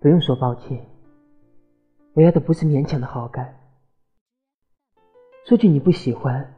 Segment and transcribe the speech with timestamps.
[0.00, 0.86] 不用说抱歉，
[2.12, 3.58] 我要的不是勉强的好感。
[5.44, 6.54] 说句你不喜欢，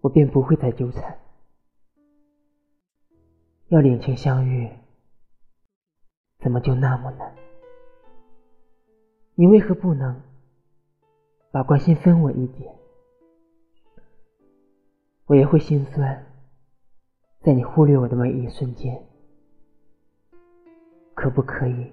[0.00, 1.18] 我便不会再纠缠。
[3.68, 4.78] 要两情相悦，
[6.38, 7.34] 怎么就那么难？
[9.34, 10.22] 你为何不能
[11.50, 12.74] 把关心分我一点？
[15.26, 16.26] 我也会心酸，
[17.40, 19.04] 在你忽略我的每一瞬间。
[21.14, 21.92] 可不可以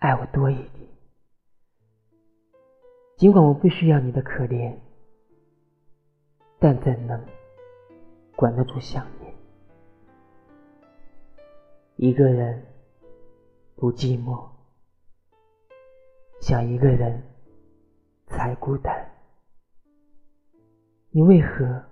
[0.00, 0.88] 爱我多一点？
[3.16, 4.74] 尽管我不需要你的可怜，
[6.58, 7.22] 但怎能
[8.34, 9.34] 管得住想念？
[11.96, 12.66] 一个人
[13.76, 14.48] 不寂寞，
[16.40, 17.22] 想一个人
[18.26, 19.06] 才孤单。
[21.10, 21.84] 你为何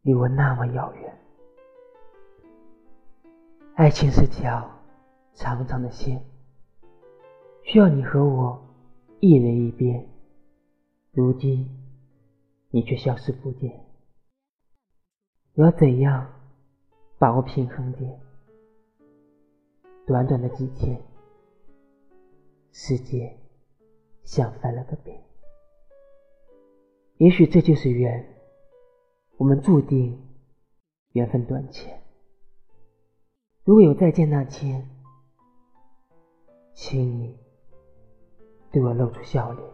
[0.00, 1.18] 离我那么遥远？
[3.74, 4.70] 爱情是条。
[5.36, 6.24] 长长的线，
[7.74, 8.64] 需要你和我
[9.18, 10.06] 一人一边。
[11.10, 11.68] 如今
[12.70, 13.84] 你却消失不见，
[15.54, 16.24] 我要怎样
[17.18, 18.20] 把握平衡点？
[20.06, 21.02] 短短的几天，
[22.70, 23.36] 世界
[24.22, 25.20] 像翻了个遍。
[27.16, 28.24] 也许这就是缘，
[29.36, 30.16] 我们注定
[31.10, 32.00] 缘分短浅。
[33.64, 34.88] 如果有再见那天。
[36.76, 37.38] 请你
[38.74, 39.64] 对我露出笑脸。